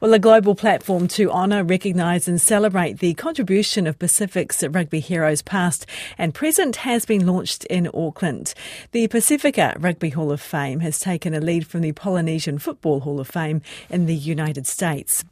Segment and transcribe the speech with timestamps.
[0.00, 5.42] Well, a global platform to honour, recognise and celebrate the contribution of Pacific's rugby heroes
[5.42, 5.84] past
[6.16, 8.54] and present has been launched in Auckland.
[8.92, 13.20] The Pasifika Rugby Hall of Fame has taken a lead from the Polynesian Football Hall
[13.20, 13.60] of Fame
[13.90, 15.22] in the United States.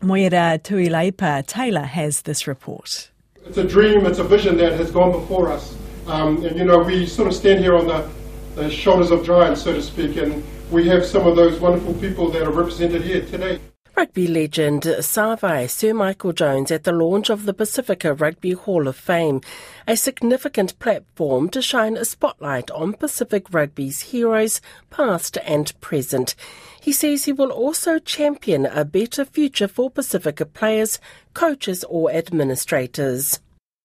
[0.00, 3.10] Moera Tuilaepa Taylor has this report.
[3.44, 5.76] It's a dream, it's a vision that has gone before us.
[6.06, 8.10] Um, and you know, we sort of stand here on the,
[8.54, 12.30] the shoulders of giants, so to speak, and we have some of those wonderful people
[12.30, 13.60] that are represented here today.
[13.96, 18.94] Rugby legend Savai Sir Michael Jones at the launch of the Pasifika Rugby Hall of
[18.94, 19.40] Fame,
[19.88, 24.60] a significant platform to shine a spotlight on Pacific Rugby's heroes,
[24.90, 26.34] past and present.
[26.78, 31.00] He says he will also champion a better future for Pasifika players,
[31.32, 33.40] coaches, or administrators.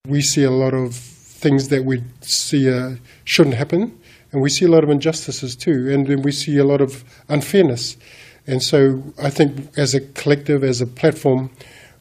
[0.06, 3.98] We see a lot of things that we see uh, shouldn't happen,
[4.30, 7.96] and we see a lot of injustices too, and we see a lot of unfairness.
[8.46, 11.50] And so I think as a collective, as a platform,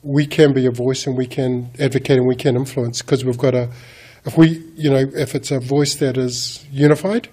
[0.04, 3.38] we can be a voice and we can advocate and we can influence because we've
[3.38, 3.70] got a,
[4.26, 7.30] if we, you know, if it's a voice that is unified,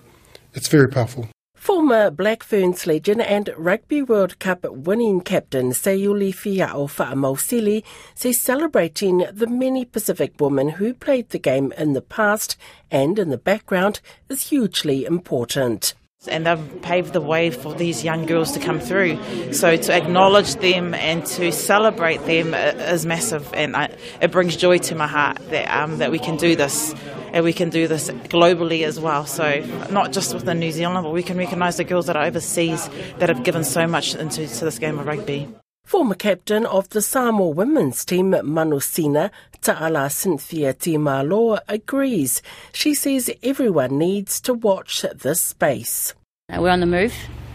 [0.55, 1.29] it's very powerful.
[1.55, 7.85] Former Black Ferns legend and Rugby World Cup winning captain Sayuli Fiao'o Fa'amausili
[8.15, 12.57] says celebrating the many Pacific women who played the game in the past
[12.91, 14.01] and in the background
[14.31, 15.95] is hugely important.
[16.27, 19.53] And they've paved the way for these young girls to come through.
[19.53, 24.79] So to acknowledge them and to celebrate them is massive, and I, it brings joy
[24.79, 26.93] to my heart that um, that we can do this,
[27.33, 29.27] and we can do this globally as well.
[29.27, 32.91] So not just within New Zealand, but we can recognise the girls that are overseas
[33.19, 35.49] that have given so much into this game of rugby.
[35.89, 39.31] Former captain of the Samoa women's team, Manusina,
[39.63, 42.43] Ta'ala Cynthia Timalo, agrees.
[42.75, 46.13] She says everyone needs to watch this space.
[46.53, 47.15] Uh, we're on the move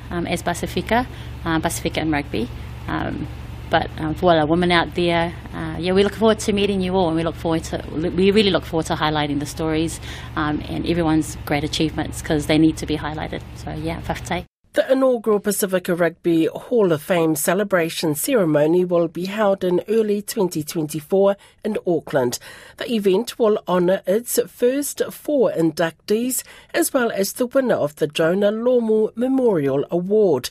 [0.09, 1.05] um, as Pasifika,
[1.45, 2.49] um, Pasifika and rugby.
[2.87, 3.27] Um,
[3.69, 6.81] but um, for all our women out there, uh, yeah, we look forward to meeting
[6.81, 9.99] you all, and we look forward to we really look forward to highlighting the stories
[10.35, 13.43] um, and everyone's great achievements because they need to be highlighted.
[13.57, 14.45] So yeah, whakatei.
[14.73, 21.37] The inaugural Pasifika Rugby Hall of Fame celebration ceremony will be held in early 2024
[21.63, 22.39] in Auckland.
[22.77, 26.41] The event will honour its first four inductees
[26.73, 30.49] as well as the winner of the Jonah Lomu Memorial Award.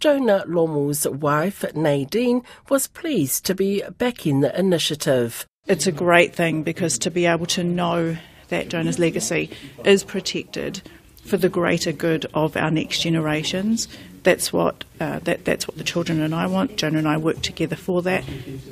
[0.00, 5.46] Jonah Lomu's wife, Nadine, was pleased to be backing the initiative.
[5.68, 8.16] It's a great thing because to be able to know
[8.48, 9.50] that Jonah's legacy
[9.84, 10.82] is protected
[11.22, 13.88] for the greater good of our next generations.
[14.22, 16.76] That's what uh, that that's what the children and I want.
[16.76, 18.24] Jonah and I work together for that,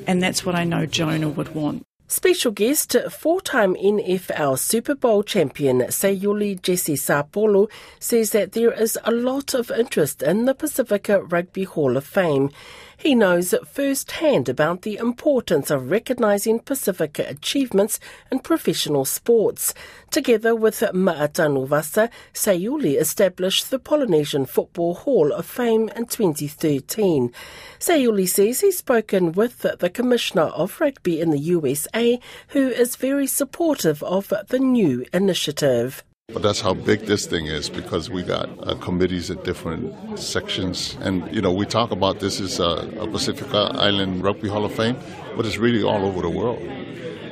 [0.07, 1.85] and that's what I know Jonah would want.
[2.11, 9.11] Special guest, four-time NFL Super Bowl champion Seiuli Jesse Sapolu says that there is a
[9.11, 12.49] lot of interest in the Pasifika Rugby Hall of Fame.
[12.97, 17.99] He knows firsthand about the importance of recognising Pasifika achievements
[18.31, 19.73] in professional sports.
[20.11, 27.33] Together with Ma'a Tanuvasa, Seiuli established the Polynesian Football Hall of Fame in 2013.
[27.79, 32.00] Seiuli says he's spoken with the Commissioner of Rugby in the USA,
[32.49, 36.03] who is very supportive of the new initiative.
[36.33, 40.97] But that's how big this thing is because we got uh, committees at different sections.
[41.01, 42.71] And, you know, we talk about this as a,
[43.03, 44.95] a Pasifika Island Rugby Hall of Fame,
[45.35, 46.61] but it's really all over the world.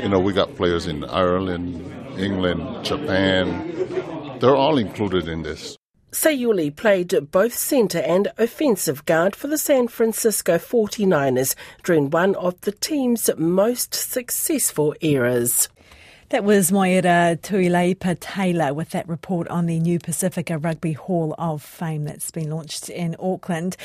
[0.02, 1.80] You know, we got players in Ireland,
[2.18, 4.38] England, Japan.
[4.40, 5.79] They're all included in this.
[6.12, 11.54] Seiuli played both centre and offensive guard for the San Francisco 49ers
[11.84, 15.70] during one of the team's most successful eras.
[16.30, 21.62] That was Moera Tuilaepa Taylor with that report on the new Pasifika Rugby Hall of
[21.62, 23.78] Fame that's been launched in Auckland.